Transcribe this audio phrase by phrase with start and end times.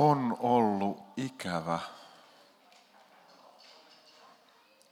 [0.00, 1.78] On ollut ikävä.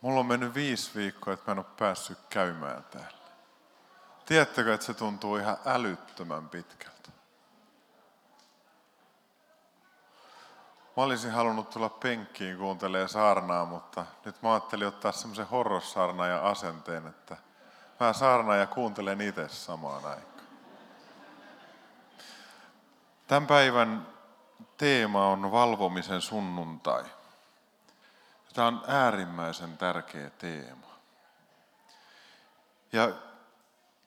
[0.00, 3.18] Mulla on mennyt viisi viikkoa, että mä en ole päässyt käymään täällä.
[4.26, 7.10] Tiedättekö, että se tuntuu ihan älyttömän pitkältä?
[10.96, 17.06] Mä olisin halunnut tulla penkkiin kuuntelemaan saarnaa, mutta nyt mä ajattelin ottaa semmoisen horrossaarnaajan asenteen,
[17.06, 17.36] että
[18.00, 20.46] mä saarnaan ja kuuntelen itse samaan aikaan.
[23.26, 24.15] Tämän päivän
[24.76, 27.04] teema on valvomisen sunnuntai.
[28.54, 30.86] Tämä on äärimmäisen tärkeä teema.
[32.92, 33.12] Ja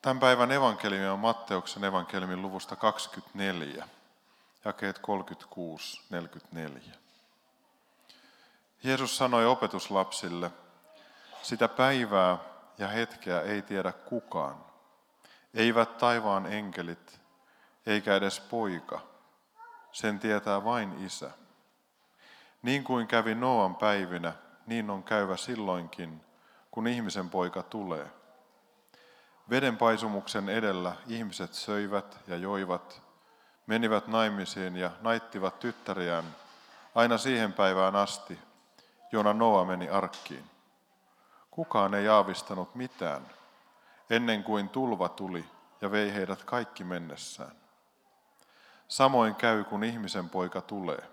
[0.02, 3.88] tämän päivän evankeliumi on Matteuksen evankeliumin luvusta 24,
[4.66, 5.02] jakeet 36-44.
[8.84, 10.52] Jeesus sanoi opetuslapsille,
[11.42, 12.38] sitä päivää
[12.78, 14.66] ja hetkeä ei tiedä kukaan,
[15.54, 17.20] eivät taivaan enkelit,
[17.86, 19.02] eikä edes poika,
[19.92, 21.32] sen tietää vain isä.
[22.62, 24.34] Niin kuin kävi Noan päivinä,
[24.68, 26.22] niin on käyvä silloinkin,
[26.72, 28.08] kun ihmisen poika tulee.
[29.50, 33.02] Veden paisumuksen edellä ihmiset söivät ja joivat,
[33.68, 36.24] menivät naimisiin ja naittivat tyttäriään
[36.96, 38.40] aina siihen päivään asti,
[39.12, 40.44] jona Noa meni arkkiin.
[41.52, 43.28] Kukaan ei aavistanut mitään,
[44.10, 45.46] ennen kuin tulva tuli
[45.82, 47.59] ja vei heidät kaikki mennessään.
[48.90, 51.10] Samoin käy, kun ihmisen poika tulee.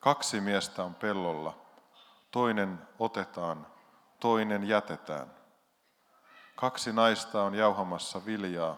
[0.00, 1.54] Kaksi miestä on pellolla,
[2.30, 3.66] toinen otetaan,
[4.20, 5.30] toinen jätetään.
[6.56, 8.76] Kaksi naista on jauhamassa viljaa,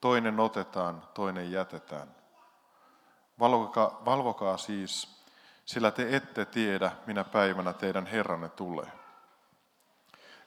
[0.00, 2.08] toinen otetaan, toinen jätetään.
[3.38, 5.22] Valvokaa, valvokaa siis,
[5.64, 8.92] sillä te ette tiedä, minä päivänä teidän Herranne tulee.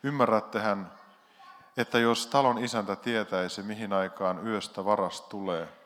[0.03, 0.91] Ymmärrättehän,
[1.77, 5.80] että jos talon isäntä tietäisi, mihin aikaan yöstä varas tulee,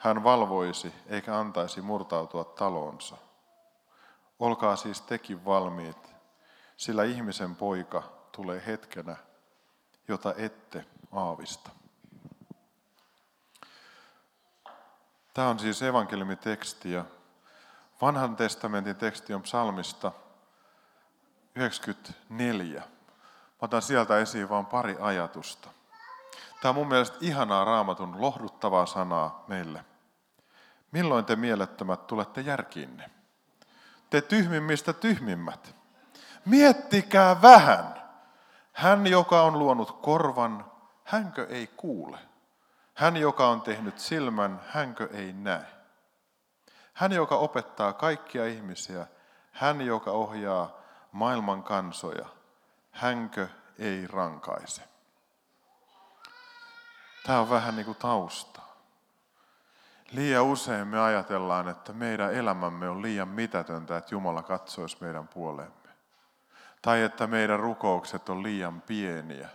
[0.00, 3.16] hän valvoisi eikä antaisi murtautua talonsa.
[4.38, 6.12] Olkaa siis tekin valmiit,
[6.76, 9.16] sillä ihmisen poika tulee hetkenä,
[10.08, 11.70] jota ette aavista.
[15.34, 17.04] Tämä on siis evankeliumiteksti ja
[18.02, 20.12] vanhan testamentin teksti on psalmista
[21.54, 22.80] 94.
[22.80, 22.86] Mä
[23.60, 25.68] otan sieltä esiin vain pari ajatusta.
[26.60, 29.89] Tämä on mun mielestä ihanaa raamatun lohduttavaa sanaa meille.
[30.92, 33.10] Milloin te mielettömät tulette järkiinne?
[34.10, 35.74] Te tyhmimmistä tyhmimmät.
[36.44, 38.02] Miettikää vähän.
[38.72, 40.72] Hän, joka on luonut korvan,
[41.04, 42.18] hänkö ei kuule?
[42.94, 45.66] Hän, joka on tehnyt silmän, hänkö ei näe?
[46.94, 49.06] Hän, joka opettaa kaikkia ihmisiä,
[49.52, 50.80] hän, joka ohjaa
[51.12, 52.26] maailman kansoja,
[52.90, 53.48] hänkö
[53.78, 54.82] ei rankaise?
[57.26, 58.69] Tämä on vähän niin kuin tausta.
[60.12, 65.90] Liian usein me ajatellaan, että meidän elämämme on liian mitätöntä, että Jumala katsoisi meidän puolemme.
[66.82, 69.48] Tai että meidän rukoukset on liian pieniä,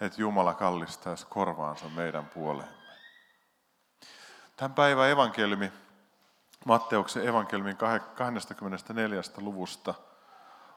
[0.00, 2.72] että Jumala kallistaisi korvaansa meidän puolemme.
[4.56, 5.72] Tämän päivän evankeliumi,
[6.64, 7.76] Matteuksen evankeliumin
[8.14, 9.22] 24.
[9.36, 9.94] luvusta,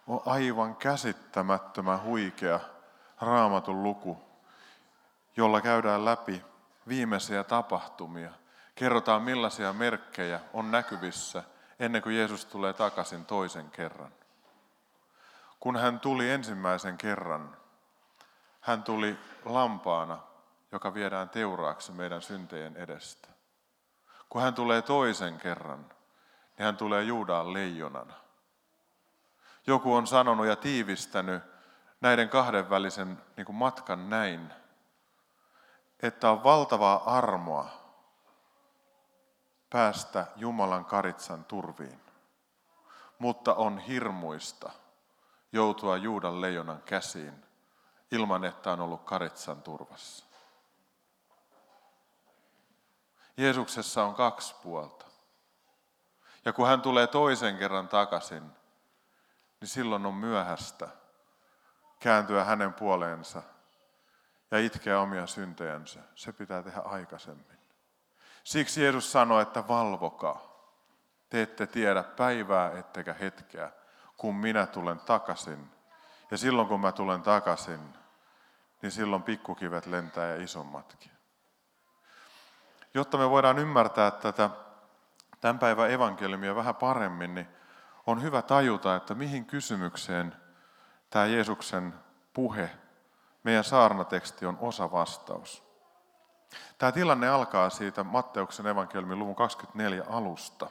[0.07, 2.59] on aivan käsittämättömän huikea
[3.21, 4.17] raamatun luku,
[5.37, 6.45] jolla käydään läpi
[6.87, 8.31] viimeisiä tapahtumia–
[8.75, 11.43] Kerrotaan millaisia merkkejä on näkyvissä
[11.79, 14.11] ennen kuin Jeesus tulee takaisin toisen kerran.
[15.59, 17.57] Kun hän tuli ensimmäisen kerran,
[18.61, 20.19] hän tuli lampaana,
[20.71, 23.27] joka viedään teuraaksi meidän syntejen edestä.
[24.29, 25.79] Kun hän tulee toisen kerran,
[26.57, 28.13] niin hän tulee Juudaan leijonana.
[29.67, 31.43] Joku on sanonut ja tiivistänyt
[32.01, 34.53] näiden kahden välisen niin matkan näin,
[35.99, 37.82] että on valtavaa armoa
[39.73, 42.01] päästä Jumalan karitsan turviin,
[43.19, 44.71] mutta on hirmuista
[45.51, 47.45] joutua Juudan leijonan käsiin
[48.11, 50.25] ilman, että on ollut karitsan turvassa.
[53.37, 55.05] Jeesuksessa on kaksi puolta.
[56.45, 58.43] Ja kun hän tulee toisen kerran takaisin,
[59.59, 60.87] niin silloin on myöhäistä
[61.99, 63.43] kääntyä hänen puoleensa
[64.51, 65.99] ja itkeä omia syntejänsä.
[66.15, 67.52] Se pitää tehdä aikaisemmin.
[68.43, 70.53] Siksi Jeesus sanoi, että valvokaa.
[71.29, 73.71] Te ette tiedä päivää ettekä hetkeä,
[74.17, 75.69] kun minä tulen takaisin.
[76.31, 77.79] Ja silloin kun mä tulen takaisin,
[78.81, 81.11] niin silloin pikkukivet lentää ja isommatkin.
[82.93, 84.49] Jotta me voidaan ymmärtää tätä
[85.41, 87.47] tämän päivän evankeliumia vähän paremmin, niin
[88.07, 90.35] on hyvä tajuta, että mihin kysymykseen
[91.09, 91.93] tämä Jeesuksen
[92.33, 92.69] puhe,
[93.43, 95.72] meidän saarnateksti on osa vastaus.
[96.77, 100.69] Tämä tilanne alkaa siitä Matteuksen evankeliumin luvun 24 alusta.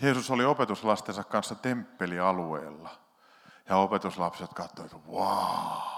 [0.00, 2.90] Jeesus oli opetuslastensa kanssa temppelialueella.
[3.68, 5.92] Ja opetuslapset katsoivat, että wow,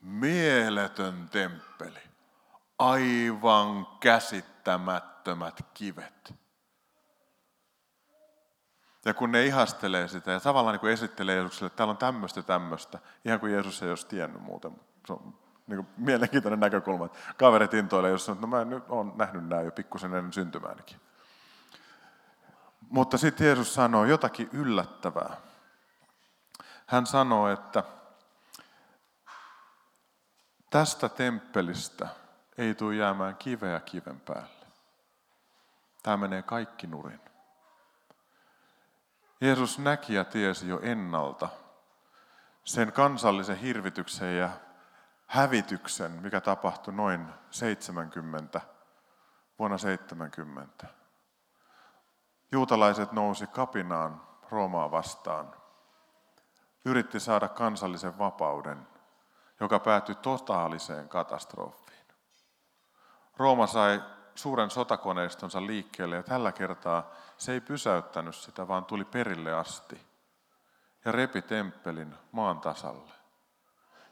[0.00, 2.00] mieletön temppeli.
[2.78, 6.34] Aivan käsittämättömät kivet.
[9.04, 12.42] Ja kun ne ihastelee sitä ja tavallaan niin kuin esittelee Jeesukselle, että täällä on tämmöistä
[12.42, 14.80] tämmöistä, ihan kuin Jeesus ei olisi tiennyt muuten.
[15.06, 15.38] Se on
[15.68, 19.62] niin mielenkiintoinen näkökulma, että kaverit intoilee, jos sanoo, että no mä nyt olen nähnyt nämä
[19.62, 21.00] jo pikkusen ennen syntymäänikin.
[22.90, 25.36] Mutta sitten Jeesus sanoo jotakin yllättävää.
[26.86, 27.84] Hän sanoo, että
[30.70, 32.08] tästä temppelistä
[32.58, 34.66] ei tule jäämään kiveä kiven päälle.
[36.02, 37.20] Tämä menee kaikki nurin.
[39.40, 41.48] Jeesus näki ja tiesi jo ennalta
[42.64, 44.50] sen kansallisen hirvityksen ja
[45.28, 48.60] hävityksen, mikä tapahtui noin 70,
[49.58, 50.86] vuonna 70.
[52.52, 55.54] Juutalaiset nousi kapinaan Roomaa vastaan.
[56.84, 58.86] Yritti saada kansallisen vapauden,
[59.60, 62.06] joka päättyi totaaliseen katastrofiin.
[63.36, 64.02] Rooma sai
[64.34, 70.06] suuren sotakoneistonsa liikkeelle ja tällä kertaa se ei pysäyttänyt sitä, vaan tuli perille asti
[71.04, 73.17] ja repi temppelin maan tasalle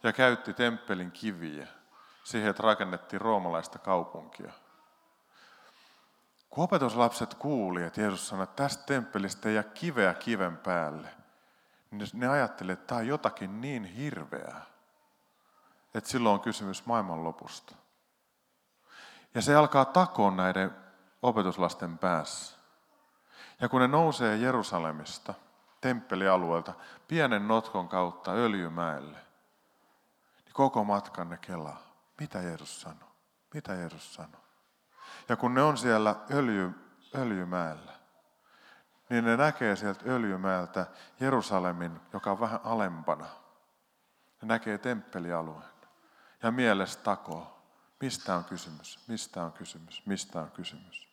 [0.02, 1.66] ja käytti temppelin kiviä
[2.24, 4.52] siihen, että rakennettiin roomalaista kaupunkia.
[6.50, 11.08] Kun opetuslapset kuuli, että Jeesus sanoi, että tästä temppelistä ei jää kiveä kiven päälle,
[11.90, 14.62] niin ne ajattelivat, että tämä on jotakin niin hirveää,
[15.94, 17.74] että silloin on kysymys maailmanlopusta.
[19.34, 20.70] Ja se alkaa takoon näiden
[21.22, 22.56] opetuslasten päässä.
[23.60, 25.34] Ja kun ne nousee Jerusalemista,
[25.80, 26.72] temppelialueelta,
[27.08, 29.25] pienen notkon kautta Öljymäelle,
[30.56, 31.78] koko matkan ne kelaa.
[32.20, 33.08] Mitä Jeesus sanoi?
[33.54, 34.40] Mitä Jeesus sanoi?
[35.28, 36.70] Ja kun ne on siellä öljy,
[37.14, 37.92] Öljymäellä,
[39.08, 40.86] niin ne näkee sieltä Öljymäeltä
[41.20, 43.26] Jerusalemin, joka on vähän alempana.
[44.42, 45.70] Ne näkee temppelialueen
[46.42, 47.58] ja mielessä takoo.
[48.00, 49.08] Mistä on kysymys?
[49.08, 50.06] Mistä on kysymys?
[50.06, 51.08] Mistä on kysymys?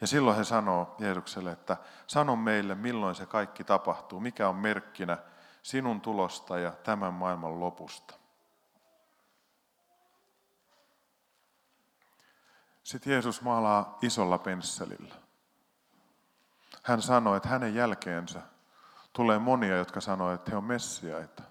[0.00, 1.76] Ja silloin he sanoo Jeesukselle, että
[2.06, 5.18] sano meille, milloin se kaikki tapahtuu, mikä on merkkinä
[5.62, 8.14] sinun tulosta ja tämän maailman lopusta.
[12.88, 15.14] Sitten Jeesus maalaa isolla pensselillä.
[16.82, 18.42] Hän sanoi, että hänen jälkeensä
[19.12, 21.42] tulee monia, jotka sanoo, että he on messiaita.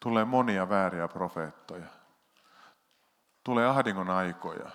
[0.00, 1.86] Tulee monia vääriä profeettoja.
[3.44, 4.70] Tulee ahdingon aikoja.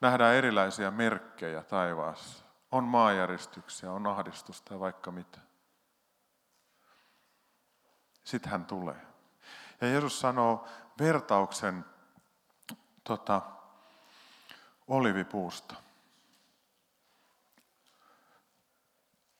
[0.00, 2.44] Nähdään erilaisia merkkejä taivaassa.
[2.72, 5.38] On maajäristyksiä, on ahdistusta ja vaikka mitä.
[8.24, 9.06] Sitten hän tulee.
[9.80, 10.66] Ja Jeesus sanoo
[10.98, 11.84] vertauksen
[13.04, 13.55] tota,
[14.86, 15.74] olivipuusta.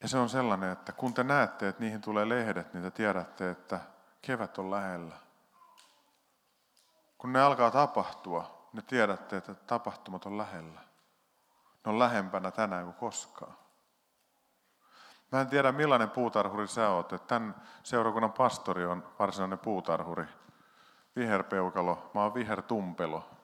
[0.02, 3.50] Ja se on sellainen, että kun te näette, että niihin tulee lehdet, niin te tiedätte,
[3.50, 3.80] että
[4.22, 5.16] kevät on lähellä.
[7.18, 10.80] Kun ne alkaa tapahtua, ne tiedätte, että tapahtumat on lähellä.
[11.84, 13.56] Ne on lähempänä tänään kuin koskaan.
[15.32, 20.24] Mä en tiedä millainen puutarhuri sä oot, että tämän seurakunnan pastori on varsinainen puutarhuri.
[21.16, 23.35] Viherpeukalo, mä oon vihertumpelo.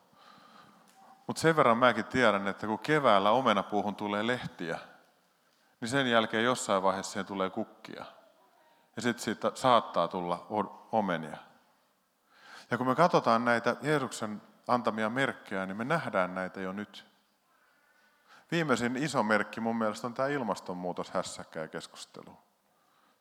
[1.26, 4.78] Mutta sen verran mäkin tiedän, että kun keväällä omenapuuhun tulee lehtiä,
[5.80, 8.04] niin sen jälkeen jossain vaiheessa siihen tulee kukkia.
[8.96, 10.46] Ja sitten siitä saattaa tulla
[10.92, 11.36] omenia.
[12.70, 17.06] Ja kun me katsotaan näitä Jeesuksen antamia merkkejä, niin me nähdään näitä jo nyt.
[18.50, 22.38] Viimeisin iso merkki mun mielestä on tämä ilmastonmuutos hässäkkä ja keskustelu.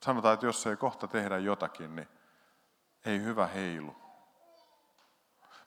[0.04, 2.08] Sanotaan, että jos ei kohta tehdä jotakin, niin
[3.04, 4.01] ei hyvä heilu.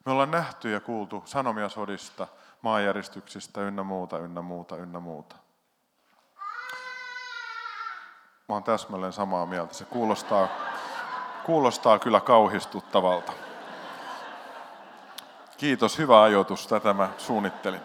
[0.06, 2.28] Me ollaan nähty ja kuultu sanomia sodista,
[2.62, 5.36] maanjäristyksistä ynnä muuta, ynnä muuta, ynnä muuta.
[8.50, 9.74] Mä oon täsmälleen samaa mieltä.
[9.74, 10.48] Se kuulostaa,
[11.46, 13.34] kuulostaa kyllä kauhistuttavalta.
[15.58, 16.68] Kiitos, hyvä ajoitus.
[16.68, 17.82] Tätä mä suunnittelin.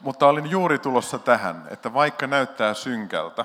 [0.00, 3.44] Mutta olin juuri tulossa tähän, että vaikka näyttää synkältä,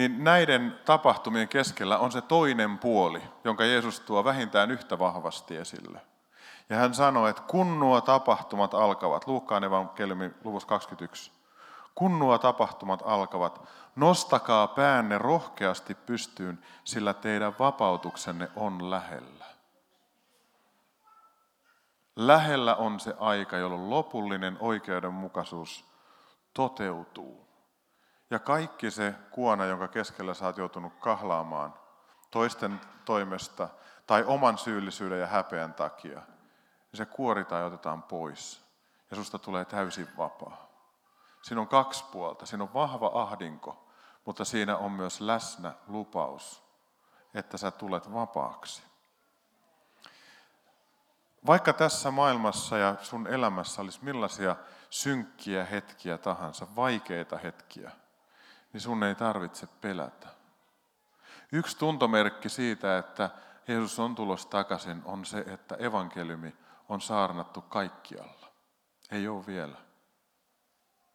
[0.00, 6.00] niin näiden tapahtumien keskellä on se toinen puoli, jonka Jeesus tuo vähintään yhtä vahvasti esille.
[6.68, 11.32] Ja hän sanoi, että kun nuo tapahtumat alkavat, Luukkaan evankeliumi luvussa 21,
[11.94, 19.44] kun nuo tapahtumat alkavat, nostakaa päänne rohkeasti pystyyn, sillä teidän vapautuksenne on lähellä.
[22.16, 25.84] Lähellä on se aika, jolloin lopullinen oikeudenmukaisuus
[26.54, 27.49] toteutuu.
[28.30, 31.74] Ja kaikki se kuona, jonka keskellä sä oot joutunut kahlaamaan
[32.30, 33.68] toisten toimesta
[34.06, 36.18] tai oman syyllisyyden ja häpeän takia,
[36.92, 38.64] niin se kuoritaan ja otetaan pois.
[39.10, 40.70] Ja susta tulee täysin vapaa.
[41.42, 42.46] Siinä on kaksi puolta.
[42.46, 43.88] Siinä on vahva ahdinko,
[44.24, 46.62] mutta siinä on myös läsnä lupaus,
[47.34, 48.82] että sä tulet vapaaksi.
[51.46, 54.56] Vaikka tässä maailmassa ja sun elämässä olisi millaisia
[54.90, 57.90] synkkiä hetkiä tahansa, vaikeita hetkiä,
[58.72, 60.28] niin sun ei tarvitse pelätä.
[61.52, 63.30] Yksi tuntomerkki siitä, että
[63.68, 66.56] Jeesus on tulossa takaisin, on se, että evankeliumi
[66.88, 68.46] on saarnattu kaikkialla.
[69.10, 69.76] Ei ole vielä.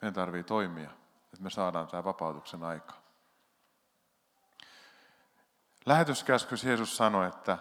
[0.01, 0.89] Meidän tarvii toimia,
[1.24, 2.93] että me saadaan tämä vapautuksen aika.
[5.85, 7.57] Lähetyskäskys Jeesus sanoi, että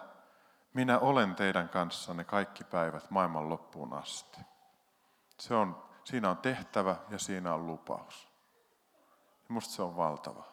[0.73, 4.37] minä olen teidän kanssanne kaikki päivät maailman loppuun asti.
[5.39, 8.34] Se on, siinä on tehtävä ja siinä on lupaus.
[9.49, 10.43] Minusta se on valtava.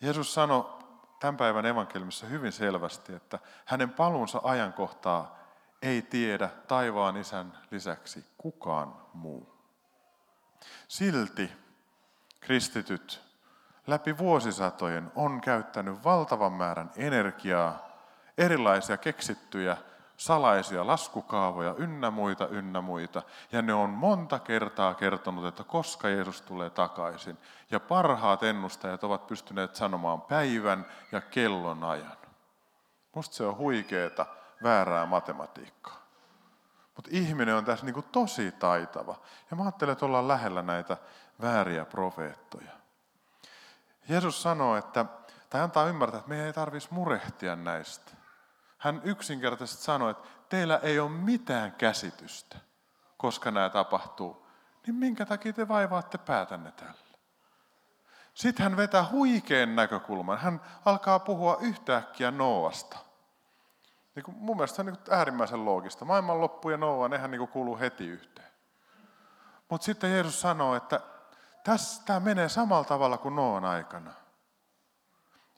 [0.00, 0.64] Jeesus sanoi
[1.20, 5.38] tämän päivän evankeliumissa hyvin selvästi, että hänen paluunsa ajankohtaa
[5.82, 9.54] ei tiedä taivaan isän lisäksi kukaan muu.
[10.88, 11.52] Silti
[12.40, 13.20] kristityt
[13.86, 17.88] läpi vuosisatojen on käyttänyt valtavan määrän energiaa,
[18.38, 19.76] erilaisia keksittyjä
[20.16, 23.22] salaisia laskukaavoja ynnä muita, ynnä muita.
[23.52, 27.38] Ja ne on monta kertaa kertonut, että koska Jeesus tulee takaisin.
[27.70, 32.16] Ja parhaat ennustajat ovat pystyneet sanomaan päivän ja kellon ajan.
[33.14, 34.26] Musta se on huikeeta,
[34.62, 36.04] väärää matematiikkaa.
[36.96, 39.16] Mutta ihminen on tässä niinku tosi taitava.
[39.50, 40.96] Ja mä ajattelen, että ollaan lähellä näitä
[41.42, 42.70] vääriä profeettoja.
[44.08, 45.04] Jeesus sanoo, että,
[45.50, 48.23] tai antaa ymmärtää, että meidän ei tarvitsisi murehtia näistä.
[48.84, 52.56] Hän yksinkertaisesti sanoi, että teillä ei ole mitään käsitystä,
[53.16, 54.46] koska nämä tapahtuu.
[54.86, 56.94] Niin minkä takia te vaivaatte päätänne tällä?
[58.34, 60.38] Sitten hän vetää huikean näkökulman.
[60.38, 62.98] Hän alkaa puhua yhtäkkiä Noasta.
[64.14, 66.04] Niin kuin mun mielestä se on niin äärimmäisen loogista.
[66.04, 68.52] Maailmanloppu ja Noa, nehän niin kuuluu heti yhteen.
[69.68, 71.00] Mutta sitten Jeesus sanoo, että
[72.04, 74.12] tämä menee samalla tavalla kuin Noan aikana.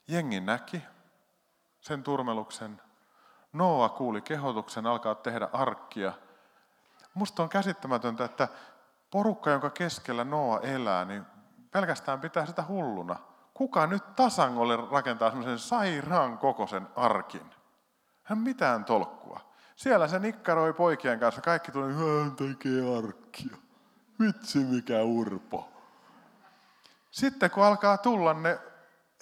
[0.08, 0.82] Jengi näki
[1.80, 2.85] sen turmeluksen,
[3.56, 6.12] Noa kuuli kehotuksen alkaa tehdä arkkia.
[7.14, 8.48] Musta on käsittämätöntä, että
[9.10, 11.26] porukka, jonka keskellä Noa elää, niin
[11.70, 13.16] pelkästään pitää sitä hulluna.
[13.54, 17.50] Kuka nyt tasangolle rakentaa semmoisen sairaan kokoisen arkin?
[18.22, 19.40] Hän mitään tolkkua.
[19.76, 21.40] Siellä se nikkaroi poikien kanssa.
[21.40, 23.56] Kaikki tuli, hän tekee arkkia.
[24.20, 25.68] Vitsi mikä urpo.
[27.10, 28.58] Sitten kun alkaa tulla ne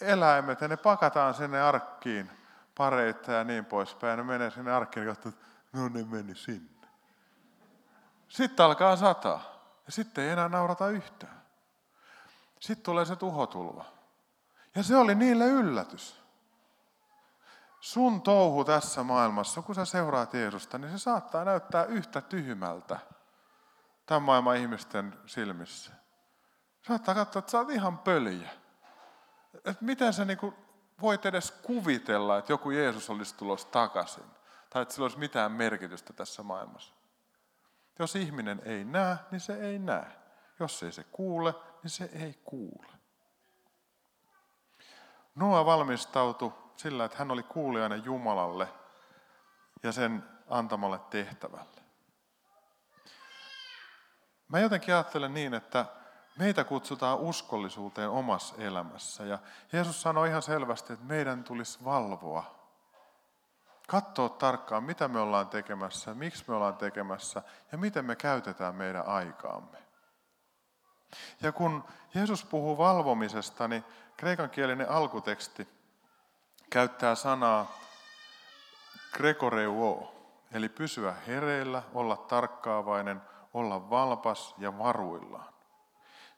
[0.01, 2.31] eläimet ja ne pakataan sinne arkkiin,
[2.75, 4.17] pareita ja niin poispäin.
[4.17, 5.33] Ne menee sinne arkkiin ja katsoo,
[5.73, 6.89] no ne meni sinne.
[8.29, 9.55] Sitten alkaa sataa.
[9.87, 11.43] Ja sitten ei enää naurata yhtään.
[12.61, 13.85] Sitten tulee se tuhotulva.
[14.75, 16.21] Ja se oli niille yllätys.
[17.81, 22.99] Sun touhu tässä maailmassa, kun sä seuraat Jeesusta, niin se saattaa näyttää yhtä tyhmältä
[24.07, 25.93] tämän maailman ihmisten silmissä.
[26.87, 28.51] Saattaa katsoa, että sä oot ihan pöliä.
[29.55, 30.39] Että miten sä niin
[31.01, 34.25] voit edes kuvitella, että joku Jeesus olisi tulossa takaisin.
[34.71, 36.95] Tai että sillä olisi mitään merkitystä tässä maailmassa.
[37.99, 40.07] Jos ihminen ei näe, niin se ei näe.
[40.61, 42.93] Jos ei se kuule, niin se ei kuule.
[45.35, 48.69] Noa valmistautui sillä, että hän oli kuulijainen Jumalalle
[49.83, 51.83] ja sen antamalle tehtävälle.
[54.49, 55.87] Mä jotenkin ajattelen niin, että
[56.39, 59.25] Meitä kutsutaan uskollisuuteen omassa elämässä.
[59.25, 59.39] Ja
[59.73, 62.55] Jeesus sanoi ihan selvästi, että meidän tulisi valvoa.
[63.89, 69.07] Katsoa tarkkaan, mitä me ollaan tekemässä, miksi me ollaan tekemässä ja miten me käytetään meidän
[69.07, 69.79] aikaamme.
[71.43, 73.85] Ja kun Jeesus puhuu valvomisesta, niin
[74.17, 75.69] kreikankielinen alkuteksti
[76.71, 77.73] käyttää sanaa
[79.13, 80.15] grekoreuo,
[80.53, 83.23] eli pysyä hereillä, olla tarkkaavainen,
[83.55, 85.54] olla valpas ja varuillaan.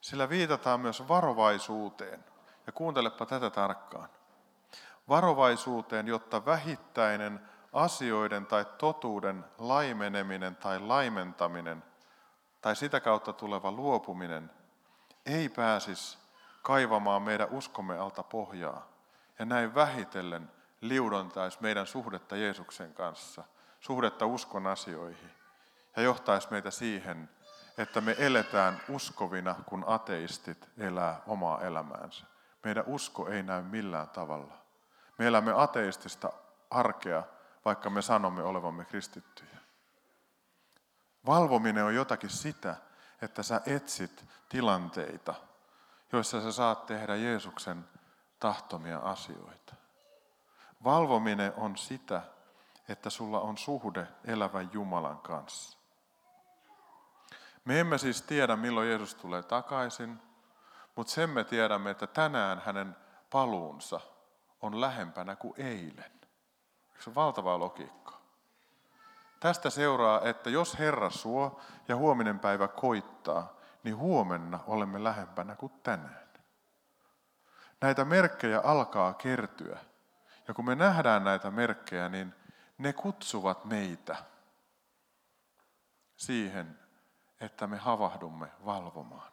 [0.07, 2.25] Sillä viitataan myös varovaisuuteen.
[2.67, 4.09] Ja kuuntelepa tätä tarkkaan.
[5.09, 7.41] Varovaisuuteen, jotta vähittäinen
[7.73, 11.83] asioiden tai totuuden laimeneminen tai laimentaminen
[12.61, 14.51] tai sitä kautta tuleva luopuminen
[15.27, 16.19] ei pääsisi
[16.63, 18.89] kaivamaan meidän uskomme alta pohjaa
[19.39, 23.45] ja näin vähitellen liudontaisi meidän suhdetta Jeesuksen kanssa,
[23.81, 25.31] suhdetta uskon asioihin
[25.97, 27.29] ja johtaisi meitä siihen,
[27.79, 32.25] että me eletään uskovina, kun ateistit elää omaa elämäänsä.
[32.65, 34.55] Meidän usko ei näy millään tavalla.
[35.19, 36.33] Me elämme ateistista
[36.71, 37.23] arkea,
[37.65, 39.59] vaikka me sanomme olevamme kristittyjä.
[41.27, 42.77] Valvominen on jotakin sitä,
[43.23, 45.35] että sä etsit tilanteita,
[46.13, 47.85] joissa sä saat tehdä Jeesuksen
[48.41, 49.75] tahtomia asioita.
[50.85, 52.23] Valvominen on sitä,
[52.89, 55.76] että sulla on suhde elävän Jumalan kanssa.
[57.67, 60.23] Me emme siis tiedä, milloin Jeesus tulee takaisin,
[60.97, 62.97] mutta sen me tiedämme, että tänään hänen
[63.31, 64.01] paluunsa
[64.63, 66.13] on lähempänä kuin eilen.
[66.99, 68.21] Se on valtavaa logiikkaa.
[69.41, 75.73] Tästä seuraa, että jos Herra suo ja huominen päivä koittaa, niin huomenna olemme lähempänä kuin
[75.83, 76.27] tänään.
[77.81, 79.79] Näitä merkkejä alkaa kertyä.
[80.49, 82.35] Ja kun me nähdään näitä merkkejä, niin
[82.79, 84.17] ne kutsuvat meitä
[86.17, 86.86] siihen,
[87.41, 89.33] että me havahdumme valvomaan.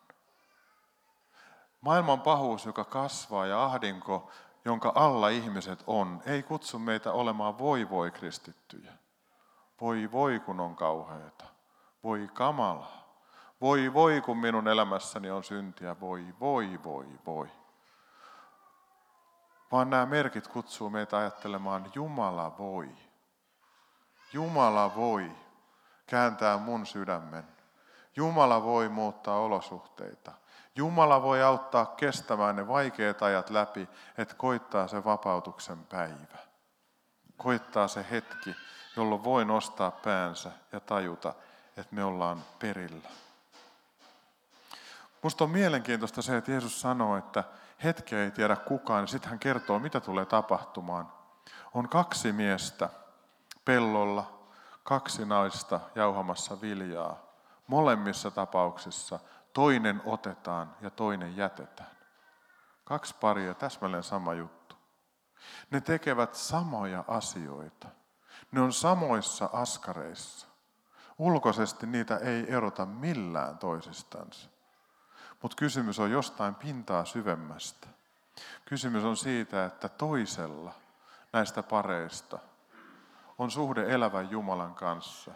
[1.82, 4.32] Maailman pahuus, joka kasvaa ja ahdinko,
[4.66, 8.94] jonka alla ihmiset on, ei kutsu meitä olemaan voi voi kristittyjä.
[9.82, 11.46] Voi voi kun on kauheita.
[12.04, 12.92] Voi kamala.
[13.62, 16.00] Voi voi kun minun elämässäni on syntiä.
[16.00, 17.52] Voi voi voi voi.
[19.72, 22.90] Vaan nämä merkit kutsuu meitä ajattelemaan Jumala voi.
[24.34, 25.32] Jumala voi
[26.06, 27.53] kääntää mun sydämen.
[28.16, 30.32] Jumala voi muuttaa olosuhteita.
[30.76, 36.38] Jumala voi auttaa kestämään ne vaikeat ajat läpi, että koittaa se vapautuksen päivä.
[37.38, 38.56] Koittaa se hetki,
[38.96, 41.34] jolloin voi nostaa päänsä ja tajuta,
[41.78, 43.10] että me ollaan perillä.
[45.24, 47.44] Minusta on mielenkiintoista se, että Jeesus sanoo, että
[47.84, 51.12] hetkeä ei tiedä kukaan, ja sitten hän kertoo, mitä tulee tapahtumaan.
[51.74, 52.90] On kaksi miestä
[53.66, 54.40] pellolla,
[54.84, 57.23] kaksi naista jauhamassa viljaa.
[57.68, 59.20] Molemmissa tapauksissa
[59.54, 61.90] toinen otetaan ja toinen jätetään.
[62.84, 64.76] Kaksi paria, täsmälleen sama juttu.
[65.72, 67.88] Ne tekevät samoja asioita.
[68.52, 70.48] Ne on samoissa askareissa.
[71.18, 74.50] Ulkoisesti niitä ei erota millään toisistansa.
[75.42, 77.88] Mutta kysymys on jostain pintaa syvemmästä.
[78.66, 80.72] Kysymys on siitä, että toisella
[81.34, 82.40] näistä pareista
[83.38, 85.32] on suhde elävän Jumalan kanssa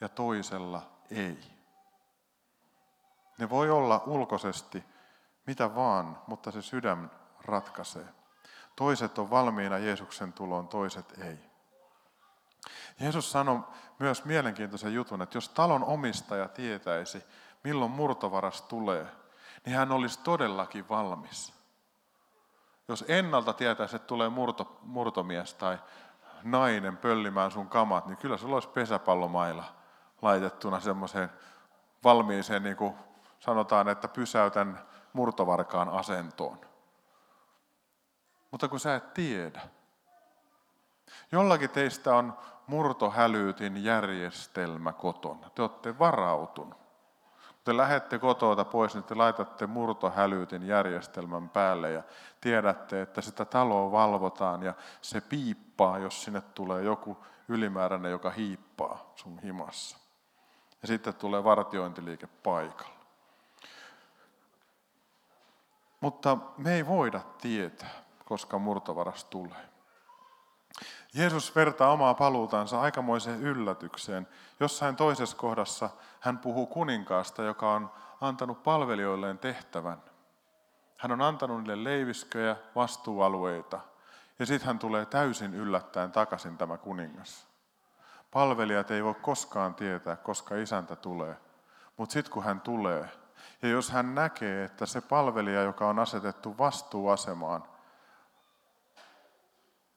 [0.00, 1.53] ja toisella ei.
[3.38, 4.84] Ne voi olla ulkoisesti
[5.46, 7.10] mitä vaan, mutta se sydän
[7.44, 8.08] ratkaisee.
[8.76, 11.38] Toiset on valmiina Jeesuksen tuloon, toiset ei.
[13.00, 13.60] Jeesus sanoi
[13.98, 17.24] myös mielenkiintoisen jutun, että jos talon omistaja tietäisi,
[17.64, 19.06] milloin murtovaras tulee,
[19.66, 21.54] niin hän olisi todellakin valmis.
[22.88, 25.78] Jos ennalta tietäisi, että tulee murto, murtomies tai
[26.42, 29.64] nainen pöllimään sun kamat, niin kyllä sulla olisi pesäpallomailla
[30.22, 31.30] laitettuna semmoiseen
[32.04, 32.94] valmiiseen, niin kuin
[33.44, 34.80] sanotaan, että pysäytän
[35.12, 36.58] murtovarkaan asentoon.
[38.50, 39.60] Mutta kun sä et tiedä,
[41.32, 45.50] jollakin teistä on murtohälyytin järjestelmä kotona.
[45.50, 46.74] Te olette varautunut.
[46.74, 52.02] Kun te lähdette kotoa pois, niin te laitatte murtohälyytin järjestelmän päälle ja
[52.40, 59.12] tiedätte, että sitä taloa valvotaan ja se piippaa, jos sinne tulee joku ylimääräinen, joka hiippaa
[59.16, 59.98] sun himassa.
[60.82, 63.03] Ja sitten tulee vartiointiliike paikalla.
[66.04, 67.90] Mutta me ei voida tietää,
[68.24, 69.68] koska murtovaras tulee.
[71.14, 74.28] Jeesus vertaa omaa paluutansa aikamoiseen yllätykseen.
[74.60, 75.90] Jossain toisessa kohdassa
[76.20, 77.90] hän puhuu kuninkaasta, joka on
[78.20, 80.02] antanut palvelijoilleen tehtävän.
[80.96, 83.80] Hän on antanut niille leivisköjä, vastuualueita.
[84.38, 87.46] Ja sitten hän tulee täysin yllättäen takaisin tämä kuningas.
[88.30, 91.36] Palvelijat ei voi koskaan tietää, koska isäntä tulee.
[91.96, 93.08] Mutta sitten kun hän tulee,
[93.62, 97.64] ja jos hän näkee, että se palvelija, joka on asetettu vastuuasemaan,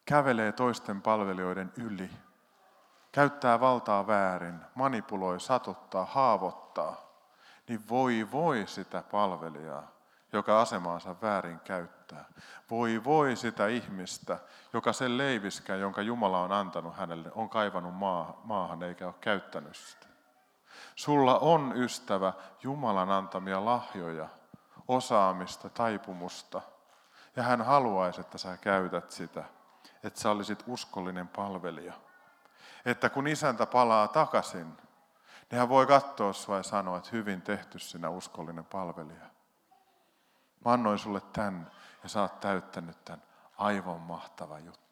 [0.06, 2.10] kävelee toisten palvelijoiden yli,
[3.12, 7.08] käyttää valtaa väärin, manipuloi, satuttaa, haavoittaa,
[7.68, 9.92] niin voi voi sitä palvelijaa,
[10.34, 12.26] joka asemaansa väärin käyttää.
[12.70, 14.40] Voi voi sitä ihmistä,
[14.74, 17.94] joka sen leiviskään, jonka Jumala on antanut hänelle, on kaivannut
[18.44, 20.07] maahan eikä ole käyttänyt sitä.
[20.98, 22.34] Sulla on ystävä
[22.64, 24.30] Jumalan antamia lahjoja,
[24.88, 26.62] osaamista, taipumusta,
[27.36, 29.44] ja hän haluaisi, että sä käytät sitä–
[30.04, 31.94] että sä olisit uskollinen palvelija.
[32.86, 34.78] Että kun isäntä palaa takaisin,
[35.52, 39.26] niin hän voi katsoa sua ja sanoa, että hyvin tehty sinä uskollinen palvelija.
[40.66, 41.72] Mä annoin sulle tämän
[42.04, 43.24] ja sä oot täyttänyt tämän.
[43.58, 44.87] Aivan mahtava juttu.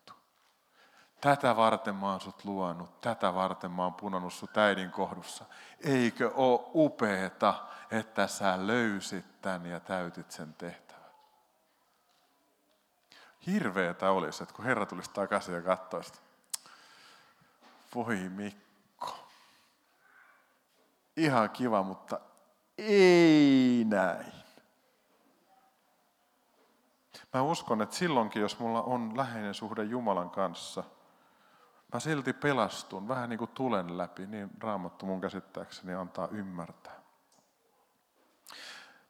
[1.22, 5.46] Tätä varten mä oon sut luonut, tätä varten mä oon punonut sut äidin kohdussa.
[5.82, 7.54] Eikö ole upeeta,
[7.92, 11.12] että sä löysit tämän ja täytit sen tehtävän?
[13.48, 16.14] Hirveetä olisi, että kun Herra tulisi takaisin ja katsoisi,
[17.96, 19.28] voi Mikko,
[21.18, 22.20] ihan kiva, mutta
[22.78, 24.34] ei näin.
[27.34, 30.84] Mä uskon, että silloinkin, jos mulla on läheinen suhde Jumalan kanssa,
[31.96, 36.94] mä silti pelastun vähän niin kuin tulen läpi, niin raamattu mun käsittääkseni antaa ymmärtää.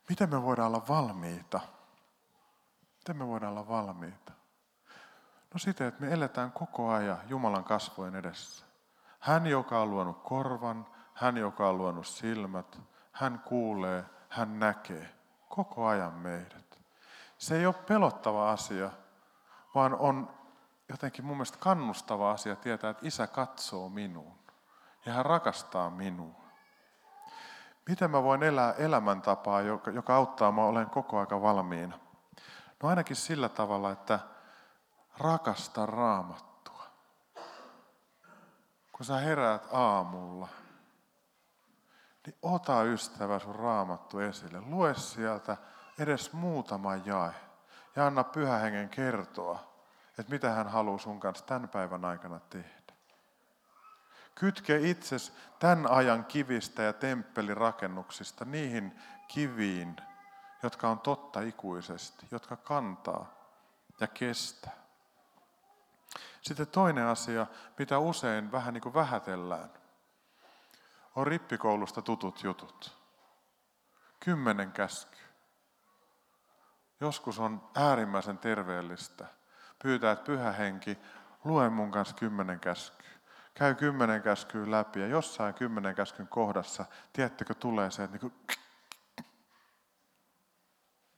[0.10, 1.60] Miten me voidaan olla valmiita?
[2.98, 4.32] Miten me voidaan olla valmiita?
[5.54, 8.66] No siten, että me eletään koko ajan Jumalan kasvojen edessä.
[9.20, 12.80] Hän, joka on luonut korvan, hän, joka on luonut silmät,
[13.12, 15.16] hän kuulee, hän näkee
[15.50, 16.80] koko ajan meidät.
[17.38, 18.92] Se ei ole pelottava asia,
[19.76, 20.45] vaan on
[20.90, 24.40] jotenkin mun mielestä kannustava asia tietää, että isä katsoo minuun
[25.06, 26.46] ja hän rakastaa minua.
[27.90, 32.00] Miten mä voin elää elämäntapaa, joka, joka auttaa mua olen koko aika valmiina?
[32.84, 34.20] No ainakin sillä tavalla, että
[35.18, 36.84] rakasta raamattua.
[38.92, 40.48] Kun sä heräät aamulla,
[42.26, 44.62] niin ota ystävä sun raamattu esille.
[44.62, 45.58] Lue sieltä
[46.00, 47.34] edes muutama jae
[47.96, 49.75] ja anna pyhä hengen kertoa,
[50.20, 52.94] että mitä hän haluaa sun kanssa tämän päivän aikana tehdä.
[54.36, 59.96] Kytke itses tämän ajan kivistä ja temppelirakennuksista niihin kiviin,
[60.64, 63.34] jotka on totta ikuisesti, jotka kantaa
[64.00, 64.86] ja kestää.
[66.42, 67.48] Sitten toinen asia,
[67.80, 69.70] mitä usein vähän niin kuin vähätellään,
[71.16, 72.98] on rippikoulusta tutut jutut.
[74.20, 75.18] Kymmenen käsky.
[77.00, 79.28] Joskus on äärimmäisen terveellistä
[79.86, 80.98] pyytää, että pyhä henki,
[81.44, 83.06] lue mun kanssa kymmenen käskyä
[83.56, 88.34] käy kymmenen käskyä läpi ja jossain kymmenen käskyn kohdassa, tiedättekö, tulee se, että niin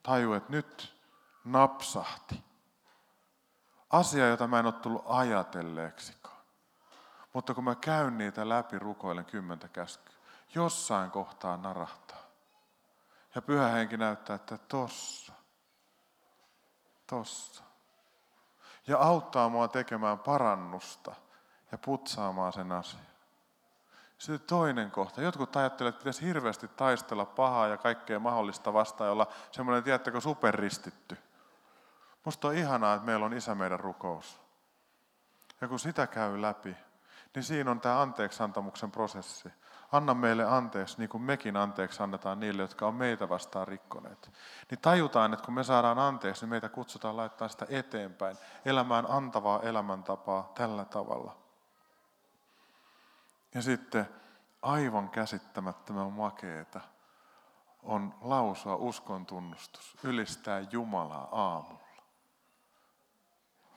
[0.04, 0.96] taju, että nyt
[1.46, 2.44] napsahti.
[3.90, 6.38] Asia, jota mä en ole tullut ajatelleeksikaan.
[7.34, 10.16] Mutta kun mä käyn niitä läpi rukoilen kymmentä käskyä,
[10.56, 12.24] jossain kohtaa narahtaa.
[13.36, 15.34] Ja pyhä henki näyttää, että tossa,
[17.08, 17.67] tossa.
[18.88, 21.16] Ja auttaa mua tekemään parannusta–
[21.72, 23.04] ja putsaamaan sen asian.
[24.18, 25.22] Sitten toinen kohta.
[25.22, 31.18] Jotkut ajattelevat, että pitäisi hirveästi taistella pahaa ja kaikkea mahdollista vastaan, olla semmoinen, tiedättekö, superristitty.
[32.26, 34.40] Musta on ihanaa, että meillä on isä meidän rukous.
[35.62, 36.78] Ja kun sitä käy läpi,
[37.36, 39.50] niin siinä on tämä anteeksantamuksen prosessi.
[39.92, 44.32] Anna meille anteeksi, niin kuin mekin anteeksi annetaan niille, jotka on meitä vastaan rikkoneet.
[44.72, 49.60] Niin tajutaan, että kun me saadaan anteeksi, niin meitä kutsutaan laittaa sitä eteenpäin, elämään antavaa
[49.60, 51.38] elämäntapaa tällä tavalla.
[53.54, 54.10] Ja sitten
[54.62, 56.82] aivan käsittämättömän makeeta
[57.84, 61.87] on lausua uskon tunnustus, ylistää Jumalaa aamulla.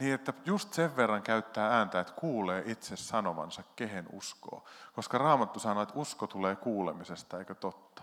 [0.01, 4.65] Niin, että just sen verran käyttää ääntä, että kuulee itse sanovansa, kehen uskoo.
[4.93, 8.03] Koska Raamattu sanoo, että usko tulee kuulemisesta, eikö totta?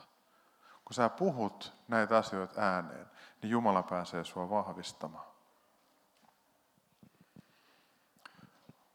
[0.86, 3.08] Kun sä puhut näitä asioita ääneen,
[3.42, 5.26] niin Jumala pääsee sua vahvistamaan.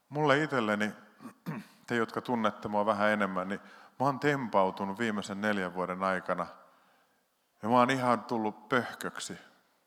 [0.09, 0.91] Mulle itselleni
[1.87, 3.59] te, jotka tunnette mua vähän enemmän, niin
[3.99, 6.47] mä oon tempautunut viimeisen neljän vuoden aikana.
[7.63, 9.37] Ja mä oon ihan tullut pöhköksi,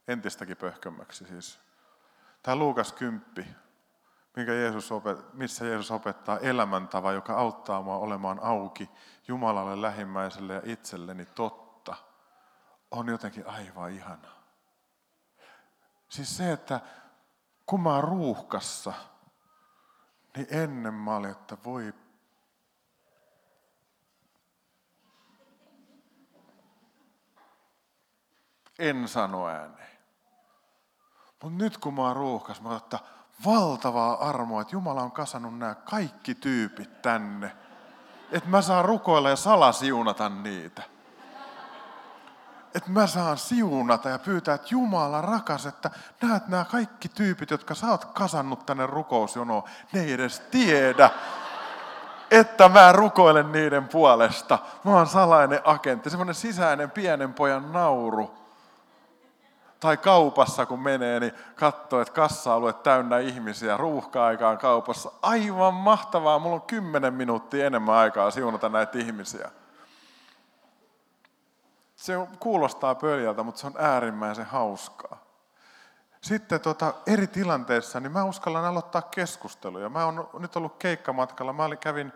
[0.09, 1.66] entistäkin pöhkömmäksi siis.
[2.47, 3.57] Tämä Luukas 10,
[4.37, 8.91] minkä Jeesus opet, missä Jeesus opettaa elämäntava, joka auttaa mua olemaan auki
[9.29, 11.97] Jumalalle, lähimmäiselle ja itselleni totta,
[12.91, 14.29] on jotenkin aivan ihana.
[16.09, 16.81] Siis se, että
[17.67, 18.93] kun mä oon ruuhkassa,
[20.37, 21.95] niin ennen mä olin, että voi
[28.79, 29.96] en sano ääneen.
[31.43, 32.99] Mutta nyt kun mä oon ruuhkas, mä että
[33.45, 37.57] valtavaa armoa, että Jumala on kasannut nämä kaikki tyypit tänne.
[38.33, 40.83] Että mä saan rukoilla ja salasiunata niitä
[42.77, 45.91] että mä saan siunata ja pyytää, että Jumala rakas, että
[46.23, 51.11] näet nämä kaikki tyypit, jotka sä oot kasannut tänne rukousjonoon, ne ei edes tiedä,
[52.31, 54.59] että mä rukoilen niiden puolesta.
[54.85, 58.46] Mä oon salainen agentti, semmoinen sisäinen pienen pojan nauru.
[59.87, 65.13] Tai kaupassa kun menee, niin katsoo, että kassa-alue täynnä ihmisiä ruuhka-aikaan kaupassa.
[65.23, 69.51] Aivan mahtavaa, mulla on kymmenen minuuttia enemmän aikaa siunata näitä ihmisiä.
[71.97, 75.19] Se kuulostaa pöljältä, mutta se on äärimmäisen hauskaa.
[76.21, 79.89] Sitten tota, eri tilanteissa niin mä uskallan aloittaa keskusteluja.
[79.89, 81.53] Mä oon nyt ollut keikkamatkalla.
[81.53, 82.13] Mä olin, kävin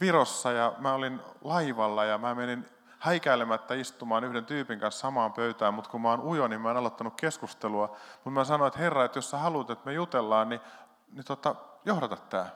[0.00, 2.68] Virossa ja mä olin laivalla ja mä menin
[3.04, 6.76] häikäilemättä istumaan yhden tyypin kanssa samaan pöytään, mutta kun mä oon ujo, niin mä en
[6.76, 7.96] aloittanut keskustelua.
[8.14, 10.60] Mutta mä sanoin, että herra, että jos sä haluat, että me jutellaan, niin,
[11.12, 12.46] niin tota, johdata tämä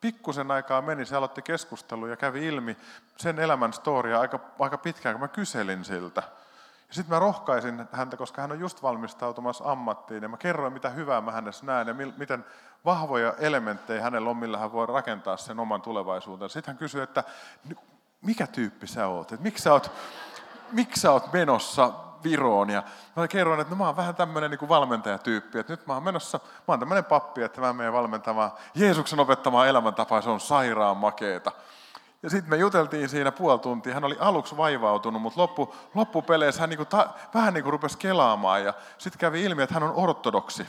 [0.00, 2.76] pikkusen aikaa meni, se aloitti keskustelua ja kävi ilmi
[3.16, 6.22] sen elämän storia aika, aika pitkään, kun mä kyselin siltä.
[6.88, 10.90] Ja sitten mä rohkaisin häntä, koska hän on just valmistautumassa ammattiin, ja mä kerroin, mitä
[10.90, 12.44] hyvää mä hänessä näen, ja miten
[12.84, 16.52] vahvoja elementtejä hänellä on, millä hän voi rakentaa sen oman tulevaisuutensa.
[16.52, 17.24] Sitten hän kysyi, että
[18.24, 19.32] mikä tyyppi sä oot?
[19.32, 19.90] Että miksi sä oot
[20.72, 21.92] miksi sä oot menossa
[22.24, 22.70] Viroon?
[22.70, 22.82] Ja
[23.16, 26.40] mä kerroin, että no mä oon vähän tämmöinen niin valmentajatyyppi, että nyt mä oon menossa,
[26.44, 31.52] mä oon tämmöinen pappi, että mä menen valmentamaan Jeesuksen opettamaa elämäntapaa, se on sairaan makeeta.
[32.22, 33.94] Ja sitten me juteltiin siinä puoli tuntia.
[33.94, 38.64] Hän oli aluksi vaivautunut, mutta loppu, loppupeleissä hän niinku ta, vähän niin kuin rupesi kelaamaan.
[38.64, 40.66] Ja sitten kävi ilmi, että hän on ortodoksi.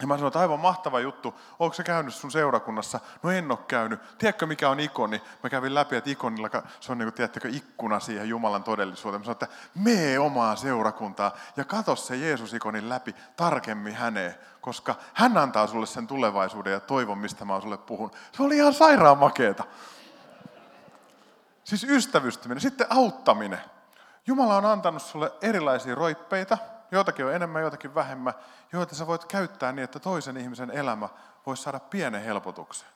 [0.00, 1.34] Ja mä sanoin, että aivan mahtava juttu.
[1.58, 3.00] Onko se käynyt sun seurakunnassa?
[3.22, 4.18] No en ole käynyt.
[4.18, 5.22] Tiedätkö mikä on ikoni?
[5.42, 6.48] Mä kävin läpi, että ikonilla
[6.80, 9.20] se on niin kuin, tiedättekö, ikkuna siihen Jumalan todellisuuteen.
[9.20, 14.34] Mä sanoin, että mee omaa seurakuntaa ja katso se Jeesus-ikonin läpi tarkemmin häneen.
[14.60, 18.10] Koska hän antaa sulle sen tulevaisuuden ja toivon, mistä mä sulle puhun.
[18.32, 19.64] Se oli ihan sairaan makeeta.
[21.64, 22.60] Siis ystävystyminen.
[22.60, 23.60] Sitten auttaminen.
[24.26, 26.58] Jumala on antanut sulle erilaisia roippeita,
[26.90, 28.34] joitakin on enemmän, joitakin vähemmän,
[28.72, 31.08] joita sä voit käyttää niin, että toisen ihmisen elämä
[31.46, 32.88] voisi saada pienen helpotuksen.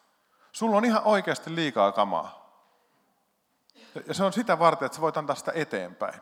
[0.53, 2.51] Sulla on ihan oikeasti liikaa kamaa.
[4.07, 6.21] Ja se on sitä varten, että sä voit antaa sitä eteenpäin.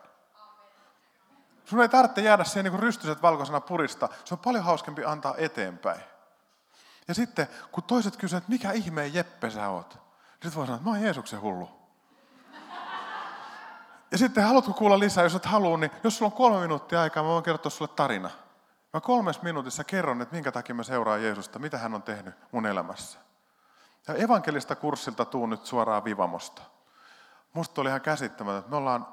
[1.65, 4.09] Sun ei tarvitse jäädä siihen niin rystyset valkoisena purista.
[4.25, 6.01] Se on paljon hauskempi antaa eteenpäin.
[7.07, 9.93] Ja sitten, kun toiset kysyvät, että mikä ihmeen Jeppe sä oot?
[9.93, 10.01] Niin
[10.33, 11.78] sitten voi sanoa, että mä oon Jeesuksen hullu.
[14.11, 17.23] Ja sitten haluatko kuulla lisää, jos et halua, niin jos sulla on kolme minuuttia aikaa,
[17.23, 18.29] mä voin kertoa sulle tarina.
[18.93, 22.65] Mä kolmes minuutissa kerron, että minkä takia mä seuraan Jeesusta, mitä hän on tehnyt mun
[22.65, 23.19] elämässä.
[24.07, 26.61] Ja evankelista kurssilta tuun nyt suoraan Vivamosta.
[27.53, 28.69] Musta oli ihan käsittämätöntä.
[28.69, 29.07] Me ollaan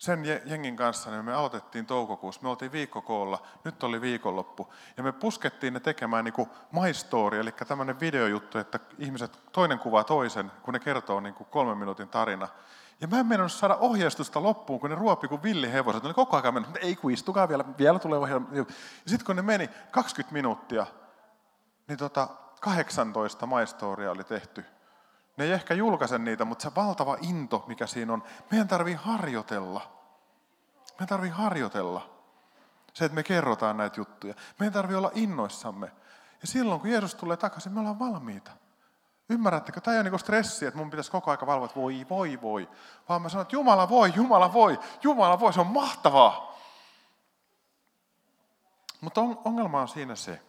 [0.00, 2.42] sen jengin kanssa, niin me aloitettiin toukokuussa.
[2.42, 4.72] Me oltiin viikkokoolla, nyt oli viikonloppu.
[4.96, 6.48] Ja me puskettiin ne tekemään niin kuin
[7.40, 12.08] eli tämmöinen videojuttu, että ihmiset toinen kuvaa toisen, kun ne kertoo niin kuin kolmen minuutin
[12.08, 12.48] tarina.
[13.00, 16.02] Ja mä en mennyt saada ohjeistusta loppuun, kun ne ruopi kuin villihevoset.
[16.02, 18.48] Ne oli koko ajan mennyt, ei kun istukaa vielä, vielä tulee ohjelma.
[18.52, 18.64] Ja
[19.06, 20.86] sitten kun ne meni 20 minuuttia,
[21.88, 22.28] niin tota
[22.60, 24.64] 18 maistoria oli tehty.
[25.36, 29.92] Ne ei ehkä julkaise niitä, mutta se valtava into, mikä siinä on, meidän tarvii harjoitella.
[30.90, 32.10] Meidän tarvii harjoitella.
[32.92, 34.34] Se, että me kerrotaan näitä juttuja.
[34.58, 35.92] Meidän tarvii olla innoissamme.
[36.40, 38.50] Ja silloin, kun Jeesus tulee takaisin, me ollaan valmiita.
[39.28, 39.80] Ymmärrättekö?
[39.80, 42.68] Tämä ei ole niin stressi, että mun pitäisi koko aika valvoa, että voi, voi, voi.
[43.08, 46.58] Vaan mä sanon, että Jumala voi, Jumala voi, Jumala voi, se on mahtavaa.
[49.00, 50.42] Mutta ongelma on siinä se,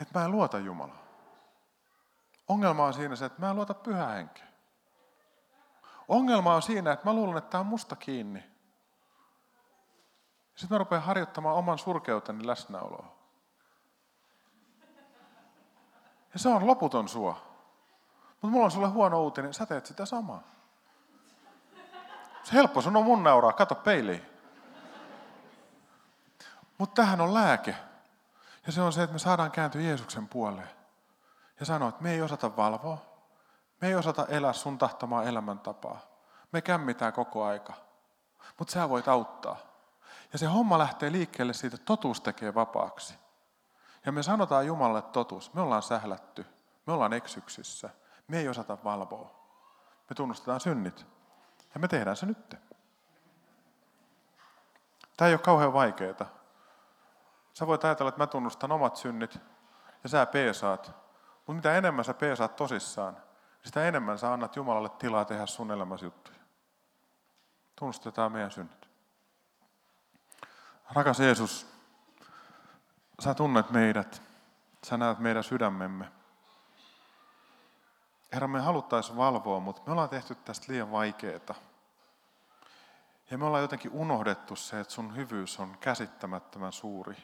[0.00, 1.08] että mä en luota Jumalaa.
[2.48, 4.46] Ongelma on siinä se, että mä en luota pyhää henkeä.
[6.08, 8.44] Ongelma on siinä, että mä luulen, että tämä on musta kiinni.
[10.54, 13.18] Sitten mä rupean harjoittamaan oman surkeuteni läsnäoloa.
[16.32, 17.42] Ja se on loputon sua.
[18.28, 20.42] Mutta mulla on sulle huono uutinen, sä teet sitä samaa.
[22.42, 24.22] Se helppo sun on mun nauraa, kato peiliin.
[26.78, 27.74] Mutta tähän on lääke.
[28.68, 30.68] Ja se on se, että me saadaan kääntyä Jeesuksen puoleen.
[31.60, 32.98] Ja sanoa, että me ei osata valvoa.
[33.80, 36.00] Me ei osata elää sun tahtomaa elämäntapaa.
[36.52, 37.72] Me kämmitään koko aika.
[38.58, 39.56] Mutta sä voit auttaa.
[40.32, 43.14] Ja se homma lähtee liikkeelle siitä, että totuus tekee vapaaksi.
[44.06, 45.54] Ja me sanotaan Jumalalle totuus.
[45.54, 46.46] Me ollaan sählätty.
[46.86, 47.90] Me ollaan eksyksissä.
[48.28, 49.30] Me ei osata valvoa.
[50.10, 51.06] Me tunnustetaan synnit.
[51.74, 52.54] Ja me tehdään se nyt.
[55.16, 56.37] Tämä ei ole kauhean vaikeaa.
[57.58, 59.38] Sä voit ajatella, että mä tunnustan omat synnit
[60.02, 60.86] ja sä peesaat.
[61.36, 63.16] Mutta mitä enemmän sä peesaat tosissaan,
[63.64, 66.38] sitä enemmän sä annat Jumalalle tilaa tehdä sun elämäsi juttuja.
[67.76, 68.88] Tunnustetaan meidän synnit.
[70.90, 71.66] Rakas Jeesus,
[73.20, 74.22] Sä tunnet meidät.
[74.86, 76.12] Sä näet meidän sydämemme.
[78.32, 81.54] Herra, me haluttaisiin valvoa, mutta me ollaan tehty tästä liian vaikeaa.
[83.30, 87.16] Ja me ollaan jotenkin unohdettu se, että sun hyvyys on käsittämättömän suuri.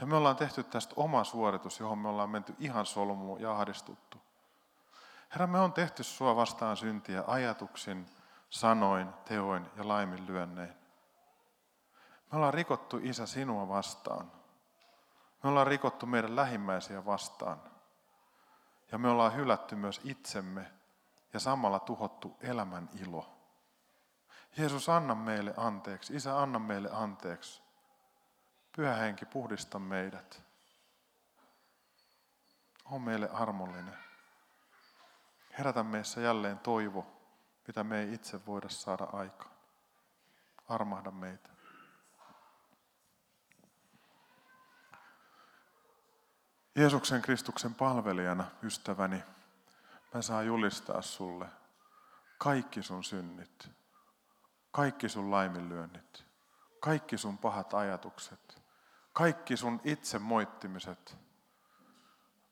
[0.00, 4.18] Ja me ollaan tehty tästä oma suoritus, johon me ollaan menty ihan solmuun ja ahdistuttu.
[5.30, 8.06] Herra, me on tehty sua vastaan syntiä ajatuksin,
[8.50, 10.74] sanoin, teoin ja laiminlyönnein.
[12.32, 14.32] Me ollaan rikottu, Isä, sinua vastaan.
[15.42, 17.62] Me ollaan rikottu meidän lähimmäisiä vastaan.
[18.92, 20.72] Ja me ollaan hylätty myös itsemme
[21.32, 23.34] ja samalla tuhottu elämän ilo.
[24.58, 26.16] Jeesus, anna meille anteeksi.
[26.16, 27.67] Isä, anna meille anteeksi.
[28.78, 30.42] Pyhä henki, puhdista meidät.
[32.84, 33.98] On meille armollinen.
[35.58, 37.06] Herätä meissä jälleen toivo,
[37.66, 39.54] mitä me ei itse voida saada aikaan.
[40.68, 41.48] Armahda meitä.
[46.74, 49.22] Jeesuksen Kristuksen palvelijana, ystäväni,
[50.14, 51.48] mä saan julistaa sulle
[52.38, 53.70] kaikki sun synnit,
[54.70, 56.24] kaikki sun laiminlyönnit,
[56.80, 58.67] kaikki sun pahat ajatukset,
[59.18, 61.16] kaikki sun itse moittimiset,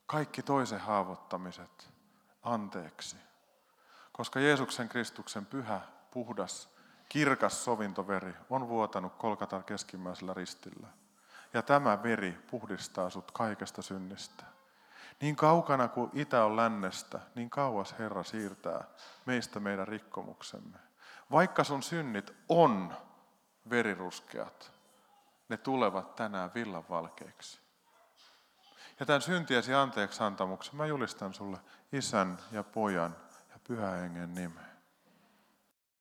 [0.07, 1.91] kaikki toisen haavoittamiset
[2.43, 3.17] anteeksi.
[4.13, 6.69] Koska Jeesuksen Kristuksen pyhä, puhdas,
[7.09, 10.89] kirkas sovintoveri on vuotanut kolkata keskimmäisellä ristillä.
[11.55, 14.45] Ja tämä veri puhdistaa sut kaikesta synnistä.
[15.21, 18.85] Niin kaukana kuin itä on lännestä, niin kauas Herra siirtää
[19.27, 20.79] meistä meidän rikkomuksemme.
[21.31, 22.97] Vaikka sun synnit on
[23.71, 24.76] veriruskeat,
[25.49, 27.61] ne tulevat tänään villanvalkeiksi.
[29.01, 31.59] Ja tämän syntiesi anteeksi antamuksen mä julistan sulle
[31.93, 33.17] isän ja pojan
[33.51, 34.66] ja pyhän hengen nimen.